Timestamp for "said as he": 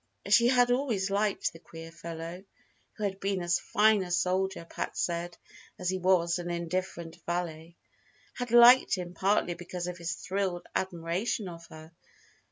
4.97-5.99